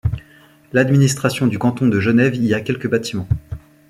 [0.73, 3.29] L'administration du canton de Genève y a quelques bâtiments.